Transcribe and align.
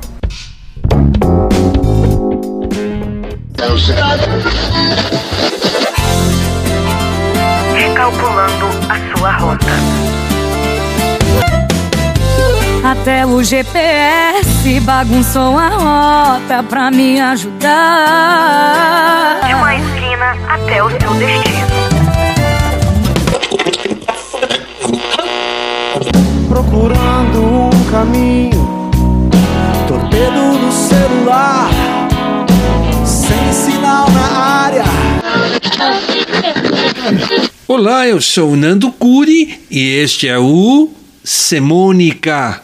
Recalculando 7.74 8.66
a 8.88 9.16
sua 9.16 9.32
rota. 9.32 9.66
Até 12.84 13.26
o 13.26 13.42
GPS 13.42 14.78
bagunçou 14.80 15.58
a 15.58 16.38
rota 16.38 16.62
pra 16.62 16.92
me 16.92 17.20
ajudar. 17.20 17.70
De 19.44 19.54
uma 19.54 19.74
esquina 19.74 20.36
até 20.48 20.84
o 20.84 20.90
seu 20.90 21.12
destino. 21.14 21.73
Procurando 26.84 27.42
um 27.42 27.90
caminho. 27.90 28.90
Torpedo 29.88 30.58
no 30.58 30.70
celular, 30.70 31.70
sem 33.06 33.52
sinal 33.52 34.10
na 34.10 34.26
área. 34.26 34.84
Olá, 37.66 38.06
eu 38.06 38.20
sou 38.20 38.54
Nando 38.54 38.92
Curi 38.92 39.60
e 39.70 39.96
este 39.96 40.28
é 40.28 40.38
o 40.38 40.90
Semônica. 41.22 42.62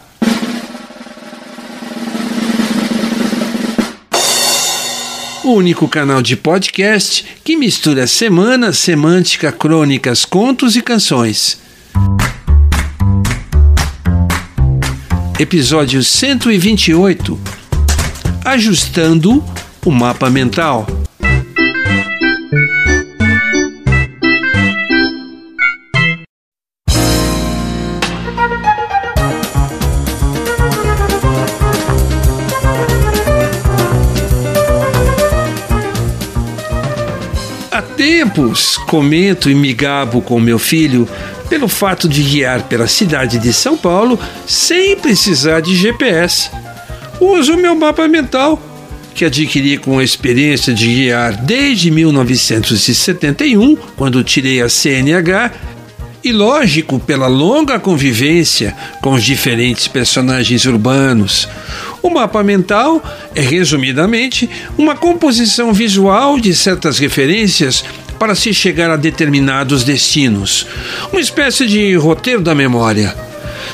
O 5.42 5.54
único 5.54 5.88
canal 5.88 6.20
de 6.20 6.36
podcast 6.36 7.24
que 7.42 7.56
mistura 7.56 8.06
semana, 8.06 8.72
semântica, 8.74 9.50
crônicas, 9.50 10.26
contos 10.26 10.76
e 10.76 10.82
canções. 10.82 11.58
Episódio 15.40 16.04
128 16.04 17.40
Ajustando 18.44 19.42
o 19.86 19.90
mapa 19.90 20.28
mental. 20.28 20.86
Há 37.70 37.80
tempos 37.96 38.76
comento 38.76 39.48
e 39.48 39.54
me 39.54 39.72
gabo 39.72 40.20
com 40.20 40.38
meu 40.38 40.58
filho 40.58 41.08
pelo 41.50 41.68
fato 41.68 42.08
de 42.08 42.22
guiar 42.22 42.62
pela 42.62 42.86
cidade 42.86 43.38
de 43.38 43.52
São 43.52 43.76
Paulo 43.76 44.18
sem 44.46 44.96
precisar 44.96 45.60
de 45.60 45.74
GPS. 45.74 46.48
Uso 47.20 47.56
meu 47.56 47.74
mapa 47.74 48.06
mental, 48.06 48.62
que 49.14 49.24
adquiri 49.24 49.76
com 49.76 49.98
a 49.98 50.04
experiência 50.04 50.72
de 50.72 50.86
guiar 50.86 51.36
desde 51.42 51.90
1971, 51.90 53.76
quando 53.96 54.24
tirei 54.24 54.62
a 54.62 54.68
CNH, 54.68 55.52
e 56.22 56.32
lógico, 56.32 57.00
pela 57.00 57.26
longa 57.26 57.80
convivência 57.80 58.76
com 59.02 59.14
os 59.14 59.24
diferentes 59.24 59.88
personagens 59.88 60.66
urbanos. 60.66 61.48
O 62.02 62.10
mapa 62.10 62.42
mental 62.42 63.02
é, 63.34 63.40
resumidamente, 63.40 64.48
uma 64.78 64.94
composição 64.94 65.72
visual 65.72 66.38
de 66.38 66.54
certas 66.54 66.98
referências 66.98 67.84
para 68.20 68.34
se 68.34 68.52
chegar 68.52 68.90
a 68.90 68.96
determinados 68.96 69.82
destinos. 69.82 70.66
Uma 71.10 71.22
espécie 71.22 71.66
de 71.66 71.96
roteiro 71.96 72.42
da 72.42 72.54
memória. 72.54 73.16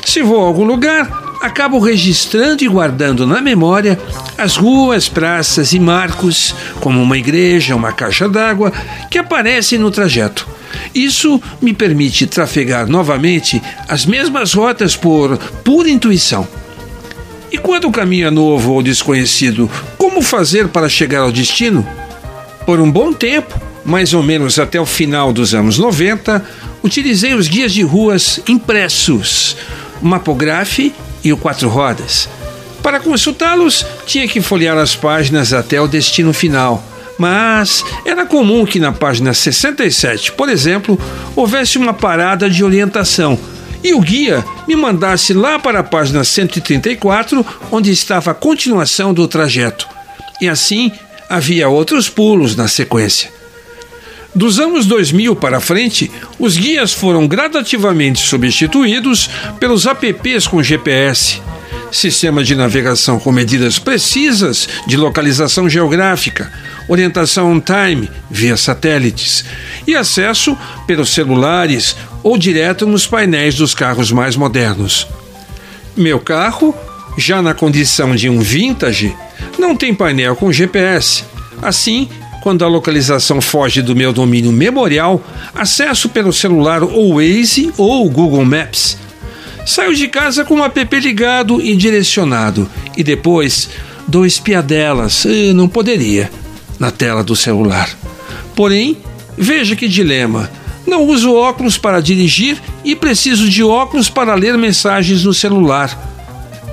Se 0.05 0.21
vou 0.21 0.41
a 0.41 0.47
algum 0.47 0.63
lugar, 0.63 1.35
acabo 1.41 1.79
registrando 1.79 2.63
e 2.63 2.67
guardando 2.69 3.27
na 3.27 3.41
memória 3.41 3.99
as 4.37 4.55
ruas, 4.55 5.09
praças 5.09 5.73
e 5.73 5.79
marcos, 5.81 6.55
como 6.79 7.03
uma 7.03 7.17
igreja, 7.17 7.75
uma 7.75 7.91
caixa 7.91 8.29
d'água, 8.29 8.71
que 9.11 9.17
aparecem 9.17 9.77
no 9.77 9.91
trajeto. 9.91 10.47
Isso 10.95 11.41
me 11.61 11.73
permite 11.73 12.25
trafegar 12.25 12.87
novamente 12.87 13.61
as 13.85 14.05
mesmas 14.05 14.53
rotas 14.53 14.95
por 14.95 15.37
pura 15.61 15.89
intuição. 15.89 16.47
E 17.51 17.57
quando 17.57 17.89
o 17.89 17.91
caminho 17.91 18.27
é 18.27 18.31
novo 18.31 18.71
ou 18.71 18.81
desconhecido, 18.81 19.69
como 19.97 20.21
fazer 20.21 20.69
para 20.69 20.87
chegar 20.87 21.19
ao 21.19 21.33
destino? 21.33 21.85
Por 22.65 22.79
um 22.79 22.89
bom 22.89 23.11
tempo, 23.11 23.66
mais 23.87 24.13
ou 24.13 24.21
menos 24.21 24.59
até 24.59 24.79
o 24.79 24.85
final 24.85 25.31
dos 25.31 25.55
anos 25.55 25.79
90, 25.79 26.43
utilizei 26.83 27.33
os 27.33 27.47
guias 27.47 27.71
de 27.71 27.81
ruas 27.81 28.41
impressos, 28.45 29.55
o 30.01 30.05
Mapograph 30.05 30.79
e 31.23 31.31
o 31.31 31.37
Quatro 31.37 31.69
Rodas. 31.69 32.27
Para 32.83 32.99
consultá-los, 32.99 33.85
tinha 34.05 34.27
que 34.27 34.41
folhear 34.41 34.77
as 34.77 34.93
páginas 34.93 35.53
até 35.53 35.79
o 35.79 35.87
destino 35.87 36.33
final. 36.33 36.83
Mas 37.17 37.83
era 38.05 38.25
comum 38.25 38.65
que 38.65 38.79
na 38.79 38.91
página 38.91 39.33
67, 39.33 40.33
por 40.33 40.49
exemplo, 40.49 40.99
houvesse 41.35 41.77
uma 41.77 41.93
parada 41.93 42.49
de 42.49 42.63
orientação 42.63 43.39
e 43.83 43.93
o 43.93 44.01
guia 44.01 44.43
me 44.67 44.75
mandasse 44.75 45.33
lá 45.33 45.57
para 45.57 45.79
a 45.79 45.83
página 45.83 46.23
134, 46.23 47.45
onde 47.71 47.89
estava 47.89 48.31
a 48.31 48.35
continuação 48.35 49.13
do 49.13 49.27
trajeto. 49.27 49.87
E 50.41 50.47
assim 50.47 50.91
havia 51.29 51.69
outros 51.69 52.09
pulos 52.09 52.55
na 52.55 52.67
sequência. 52.67 53.36
Dos 54.37 54.59
anos 54.59 54.85
2000 54.85 55.35
para 55.35 55.59
frente, 55.59 56.11
os 56.37 56.57
guias 56.57 56.93
foram 56.93 57.27
gradativamente 57.27 58.19
substituídos 58.19 59.27
pelos 59.59 59.87
apps 59.87 60.45
com 60.45 60.61
GPS, 60.61 61.41
sistema 61.91 62.43
de 62.43 62.53
navegação 62.53 63.19
com 63.19 63.31
medidas 63.31 63.79
precisas 63.79 64.69
de 64.85 64.95
localização 64.95 65.67
geográfica, 65.67 66.53
orientação 66.87 67.51
on-time 67.51 68.11
via 68.29 68.55
satélites 68.55 69.43
e 69.87 69.95
acesso 69.95 70.55
pelos 70.85 71.09
celulares 71.09 71.95
ou 72.21 72.37
direto 72.37 72.85
nos 72.85 73.07
painéis 73.07 73.55
dos 73.55 73.73
carros 73.73 74.11
mais 74.11 74.35
modernos. 74.35 75.07
Meu 75.95 76.19
carro, 76.19 76.75
já 77.17 77.41
na 77.41 77.55
condição 77.55 78.15
de 78.15 78.29
um 78.29 78.39
vintage, 78.39 79.17
não 79.57 79.75
tem 79.75 79.95
painel 79.95 80.35
com 80.35 80.53
GPS. 80.53 81.23
Assim, 81.59 82.07
quando 82.47 82.63
a 82.63 82.67
localização 82.69 83.41
foge 83.41 83.81
do 83.81 83.93
meu 83.93 84.13
domínio 84.13 84.53
memorial, 84.53 85.21
acesso 85.53 86.07
pelo 86.07 86.31
celular 86.31 86.81
ou 86.81 87.15
Waze 87.15 87.73
ou 87.75 88.09
Google 88.09 88.45
Maps. 88.45 88.97
Saio 89.65 89.93
de 89.93 90.07
casa 90.07 90.45
com 90.45 90.61
o 90.61 90.63
app 90.63 90.97
ligado 90.97 91.61
e 91.61 91.75
direcionado 91.75 92.69
e 92.95 93.03
depois 93.03 93.69
dou 94.07 94.25
espiadelas, 94.25 95.25
não 95.53 95.67
poderia, 95.67 96.31
na 96.79 96.89
tela 96.89 97.21
do 97.21 97.35
celular. 97.35 97.89
Porém, 98.55 98.95
veja 99.37 99.75
que 99.75 99.89
dilema. 99.89 100.49
Não 100.87 101.03
uso 101.03 101.33
óculos 101.33 101.77
para 101.77 101.99
dirigir 101.99 102.57
e 102.81 102.95
preciso 102.95 103.49
de 103.49 103.61
óculos 103.61 104.09
para 104.09 104.35
ler 104.35 104.57
mensagens 104.57 105.25
no 105.25 105.33
celular. 105.33 106.06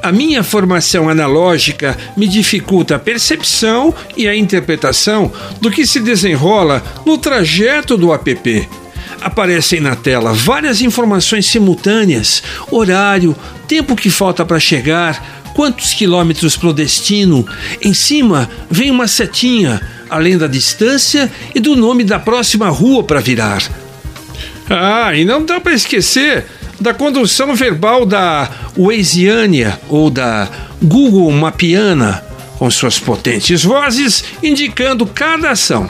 A 0.04 0.12
minha 0.12 0.42
formação 0.42 1.08
analógica 1.08 1.96
me 2.14 2.28
dificulta 2.28 2.96
a 2.96 2.98
percepção 2.98 3.94
e 4.14 4.28
a 4.28 4.36
interpretação 4.36 5.32
do 5.62 5.70
que 5.70 5.86
se 5.86 5.98
desenrola 5.98 6.84
no 7.06 7.16
trajeto 7.16 7.96
do 7.96 8.12
app. 8.12 8.68
Aparecem 9.22 9.80
na 9.80 9.96
tela 9.96 10.34
várias 10.34 10.82
informações 10.82 11.46
simultâneas: 11.46 12.42
horário, 12.70 13.34
tempo 13.66 13.96
que 13.96 14.10
falta 14.10 14.44
para 14.44 14.60
chegar, 14.60 15.42
quantos 15.54 15.94
quilômetros 15.94 16.54
para 16.54 16.68
o 16.68 16.74
destino. 16.74 17.46
Em 17.80 17.94
cima 17.94 18.50
vem 18.70 18.90
uma 18.90 19.08
setinha, 19.08 19.80
além 20.10 20.36
da 20.36 20.46
distância 20.46 21.32
e 21.54 21.60
do 21.60 21.74
nome 21.74 22.04
da 22.04 22.18
próxima 22.18 22.68
rua 22.68 23.02
para 23.02 23.20
virar. 23.20 23.62
Ah, 24.68 25.16
e 25.16 25.24
não 25.24 25.46
dá 25.46 25.58
para 25.58 25.72
esquecer 25.72 26.44
da 26.84 26.92
condução 26.92 27.54
verbal 27.54 28.04
da 28.04 28.46
Waziânia 28.76 29.80
ou 29.88 30.10
da 30.10 30.46
Google 30.82 31.32
Mapiana, 31.32 32.22
com 32.58 32.70
suas 32.70 32.98
potentes 32.98 33.64
vozes 33.64 34.22
indicando 34.42 35.06
cada 35.06 35.52
ação. 35.52 35.88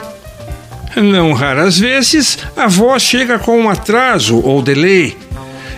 Não 0.95 1.33
raras 1.33 1.77
vezes 1.77 2.39
a 2.57 2.69
voz 2.69 3.03
chega 3.03 3.41
com 3.41 3.63
um 3.63 3.69
atraso 3.69 4.41
ou 4.41 4.63
delay. 4.63 5.19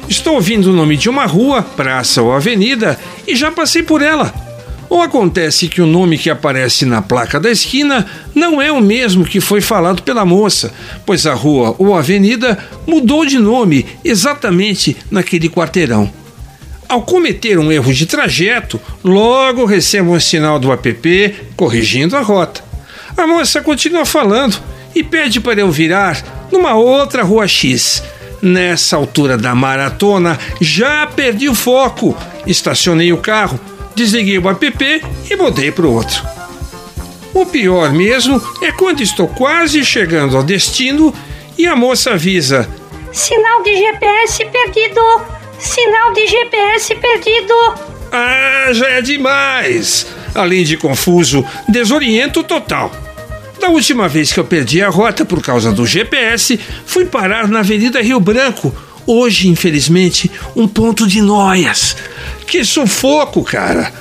Estou 0.07 0.35
ouvindo 0.35 0.71
o 0.71 0.75
nome 0.75 0.99
de 0.99 1.09
uma 1.09 1.25
rua, 1.25 1.63
praça 1.63 2.21
ou 2.21 2.35
avenida 2.35 3.01
e 3.27 3.35
já 3.35 3.51
passei 3.51 3.83
por 3.83 4.03
ela. 4.03 4.46
Ou 4.89 5.03
acontece 5.03 5.69
que 5.69 5.83
o 5.83 5.87
nome 5.87 6.17
que 6.17 6.31
aparece 6.31 6.85
na 6.85 7.03
placa 7.03 7.41
da 7.41 7.51
esquina 7.51 8.07
não 8.35 8.63
é 8.63 8.71
o 8.71 8.81
mesmo 8.81 9.25
que 9.25 9.41
foi 9.41 9.61
falado 9.61 10.03
pela 10.03 10.25
moça, 10.25 10.73
pois 11.05 11.27
a 11.27 11.35
rua 11.35 11.75
ou 11.79 11.95
avenida 11.95 12.59
mudou 12.87 13.27
de 13.27 13.39
nome 13.39 13.87
exatamente 14.05 14.97
naquele 15.11 15.49
quarteirão. 15.49 16.11
Ao 16.89 17.03
cometer 17.03 17.59
um 17.59 17.73
erro 17.73 17.93
de 17.93 18.07
trajeto, 18.07 18.81
logo 19.03 19.65
recebo 19.65 20.13
um 20.13 20.21
sinal 20.21 20.59
do 20.59 20.73
app 20.73 21.35
corrigindo 21.57 22.17
a 22.17 22.21
rota. 22.21 22.63
A 23.17 23.27
moça 23.27 23.61
continua 23.61 24.07
falando 24.07 24.57
e 24.95 25.03
pede 25.03 25.41
para 25.41 25.61
eu 25.61 25.71
virar 25.71 26.49
numa 26.53 26.75
outra 26.75 27.25
rua 27.25 27.49
X, 27.49 28.03
Nessa 28.43 28.97
altura 28.97 29.37
da 29.37 29.55
maratona, 29.55 30.39
já 30.61 31.07
perdi 31.07 31.49
o 31.49 31.55
foco. 31.55 32.17
Estacionei 32.47 33.13
o 33.13 33.17
carro, 33.17 33.59
desliguei 33.97 34.39
o 34.39 34.49
app 34.49 35.03
e 35.31 35.37
mudei 35.37 35.73
para 35.73 35.87
o 35.87 35.95
outro. 35.95 36.23
O 37.35 37.45
pior 37.47 37.93
mesmo 37.93 38.41
é 38.63 38.71
quando 38.71 39.03
estou 39.03 39.27
quase 39.27 39.85
chegando 39.85 40.37
ao 40.37 40.43
destino 40.43 41.13
e 41.59 41.67
a 41.67 41.75
moça 41.75 42.13
avisa: 42.13 42.69
Sinal 43.13 43.63
de 43.63 43.77
GPS 43.77 44.45
perdido! 44.45 45.01
Sinal 45.59 46.13
de 46.13 46.27
GPS 46.27 46.95
perdido! 46.95 47.55
Ah, 48.13 48.69
já 48.73 48.89
é 48.89 49.03
demais! 49.03 50.07
Além 50.35 50.65
de 50.65 50.77
confuso, 50.77 51.45
desoriento 51.67 52.43
total. 52.43 52.93
Da 53.59 53.69
última 53.71 54.07
vez 54.07 54.33
que 54.33 54.39
eu 54.39 54.45
perdi 54.45 54.83
a 54.83 54.91
rota 54.91 55.25
por 55.25 55.43
causa 55.43 55.73
do 55.73 55.87
GPS, 55.87 56.61
fui 56.85 57.07
parar 57.07 57.49
na 57.49 57.61
Avenida 57.61 58.03
Rio 58.03 58.21
Branco. 58.21 58.75
Hoje, 59.07 59.49
infelizmente, 59.49 60.31
um 60.55 60.69
ponto 60.69 61.07
de 61.07 61.23
noias. 61.23 61.97
Que 62.47 62.65
sufoco, 62.65 63.43
cara! 63.43 63.93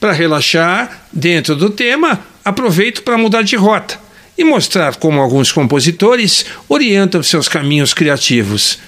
Para 0.00 0.12
relaxar, 0.12 1.06
dentro 1.12 1.56
do 1.56 1.70
tema, 1.70 2.20
aproveito 2.44 3.02
para 3.02 3.16
mudar 3.16 3.42
de 3.42 3.56
rota 3.56 3.98
e 4.36 4.44
mostrar 4.44 4.96
como 4.96 5.20
alguns 5.20 5.52
compositores 5.52 6.44
orientam 6.68 7.22
seus 7.22 7.48
caminhos 7.48 7.94
criativos. 7.94 8.78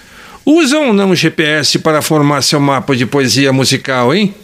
Usam 0.44 0.88
ou 0.88 0.92
não 0.92 1.10
o 1.10 1.16
GPS 1.16 1.78
para 1.78 2.02
formar 2.02 2.42
seu 2.42 2.60
mapa 2.60 2.94
de 2.94 3.06
poesia 3.06 3.52
musical, 3.52 4.14
hein? 4.14 4.34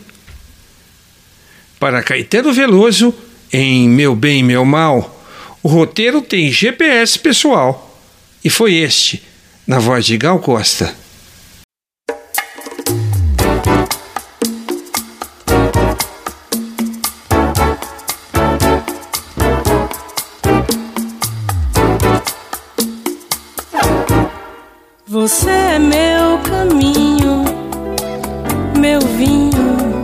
Para 1.78 2.02
Caetano 2.02 2.52
Veloso, 2.52 3.14
em 3.52 3.88
Meu 3.88 4.14
Bem, 4.14 4.42
Meu 4.42 4.64
Mal, 4.64 5.22
o 5.62 5.68
roteiro 5.68 6.20
tem 6.20 6.50
GPS 6.50 7.18
pessoal. 7.18 8.00
E 8.44 8.50
foi 8.50 8.74
este, 8.74 9.22
na 9.66 9.78
voz 9.78 10.06
de 10.06 10.16
Gal 10.16 10.38
Costa. 10.40 11.01
Você 25.12 25.50
é 25.50 25.78
meu 25.78 26.38
caminho, 26.38 27.44
meu 28.80 28.98
vinho, 28.98 30.00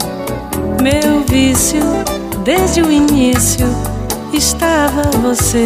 meu 0.83 1.23
vício. 1.23 1.81
Desde 2.45 2.83
o 2.83 2.93
início 2.93 3.67
estava 4.35 5.05
você, 5.23 5.65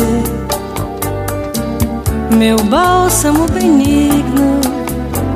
meu 2.39 2.57
bálsamo 2.67 3.49
benigno, 3.49 4.61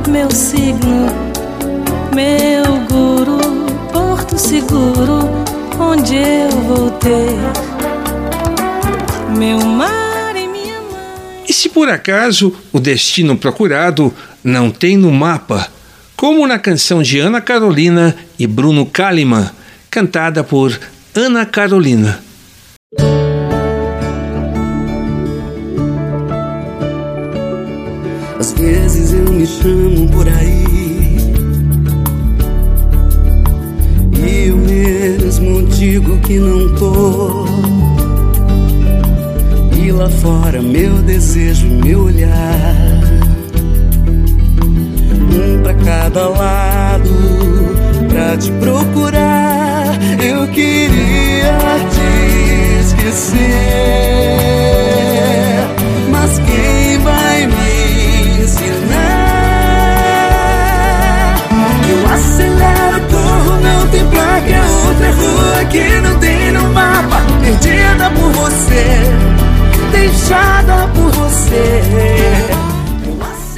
meu 0.09 0.31
signo, 0.31 1.07
meu 2.15 2.65
guru, 2.89 3.41
porto 3.93 4.39
seguro, 4.39 5.29
onde 5.81 6.15
eu 6.15 6.51
vou 6.63 6.91
ter 6.93 7.37
meu 9.37 9.59
mar 9.67 10.06
por 11.77 11.91
acaso 11.91 12.55
o 12.73 12.81
destino 12.81 13.37
procurado 13.37 14.11
não 14.43 14.71
tem 14.71 14.97
no 14.97 15.13
mapa, 15.13 15.69
como 16.17 16.47
na 16.47 16.59
canção 16.59 17.03
de 17.03 17.19
Ana 17.19 17.39
Carolina 17.39 18.17
e 18.39 18.47
Bruno 18.47 18.87
Kalimann, 18.87 19.51
cantada 19.91 20.43
por 20.43 20.81
Ana 21.15 21.45
Carolina. 21.45 22.19
Às 28.41 28.53
vezes 28.55 29.13
eu 29.13 29.31
me 29.31 29.47
chamo 29.47 30.09
por 30.11 30.27
aí 30.29 30.65
E 34.27 34.49
eu 34.49 34.57
mesmo 34.57 35.63
digo 35.65 36.19
que 36.21 36.39
não 36.39 36.75
tô 36.75 37.96
lá 39.93 40.09
fora 40.09 40.61
meu 40.63 40.95
desejo 41.03 41.67
e 41.67 41.71
meu 41.71 42.03
olhar. 42.05 43.03
Um 45.33 45.63
pra 45.63 45.75
cada 45.75 46.29
lado, 46.29 47.11
pra 48.09 48.37
te 48.37 48.51
procurar. 48.53 49.99
Eu 50.23 50.47
queria 50.49 51.59
te 51.91 52.81
esquecer, 52.81 53.39
mas 56.11 56.39
quem 56.39 56.99
vai 56.99 57.47
me 57.47 57.66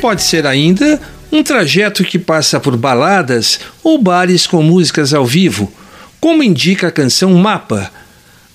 Pode 0.00 0.22
ser 0.22 0.46
ainda 0.46 1.00
um 1.30 1.42
trajeto 1.42 2.04
que 2.04 2.18
passa 2.18 2.60
por 2.60 2.76
baladas 2.76 3.60
ou 3.82 4.00
bares 4.00 4.46
com 4.46 4.62
músicas 4.62 5.12
ao 5.12 5.26
vivo, 5.26 5.70
como 6.20 6.42
indica 6.42 6.88
a 6.88 6.92
canção 6.92 7.34
Mapa, 7.34 7.90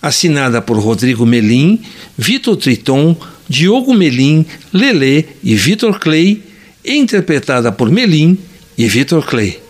assinada 0.02 0.62
por 0.62 0.78
Rodrigo 0.78 1.26
Melim, 1.26 1.82
Vitor 2.18 2.56
Triton, 2.56 3.16
Diogo 3.48 3.94
Melim, 3.94 4.46
Lelê 4.72 5.26
e 5.44 5.56
Vitor 5.56 6.00
Clay, 6.00 6.42
interpretada 6.84 7.72
por 7.72 7.92
Melim 7.92 8.38
e 8.78 8.88
Vitor 8.88 9.26
Clay. 9.26 9.62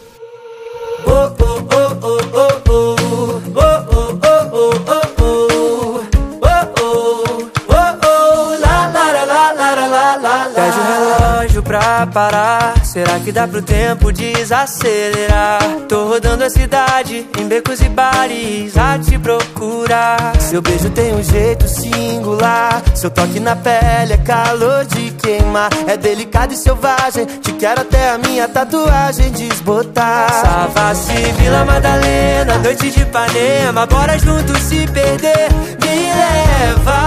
Pra 11.61 12.07
parar? 12.07 12.83
Será 12.85 13.19
que 13.19 13.31
dá 13.31 13.47
pro 13.47 13.61
tempo 13.61 14.11
desacelerar? 14.11 15.61
Tô 15.87 16.07
rodando 16.07 16.43
a 16.43 16.49
cidade 16.49 17.27
em 17.37 17.47
becos 17.47 17.81
e 17.81 17.89
bares 17.89 18.75
a 18.77 18.97
te 18.97 19.19
procurar. 19.19 20.33
Seu 20.39 20.61
beijo 20.61 20.89
tem 20.89 21.13
um 21.13 21.21
jeito 21.21 21.67
singular. 21.67 22.81
Seu 22.95 23.09
toque 23.11 23.39
na 23.39 23.55
pele 23.55 24.13
é 24.13 24.17
calor 24.17 24.85
de 24.85 25.11
queimar. 25.11 25.69
É 25.87 25.97
delicado 25.97 26.53
e 26.53 26.57
selvagem. 26.57 27.25
Te 27.25 27.51
quero 27.53 27.81
até 27.81 28.11
a 28.11 28.17
minha 28.17 28.47
tatuagem 28.47 29.31
desbotar. 29.31 30.31
Savassi, 30.31 31.13
Vila 31.37 31.65
Madalena, 31.65 32.57
noite 32.59 32.89
de 32.89 33.01
Ipanema. 33.01 33.85
Bora 33.85 34.17
juntos 34.17 34.57
se 34.63 34.87
perder. 34.87 35.49
Me 35.81 36.13
leva 36.13 37.03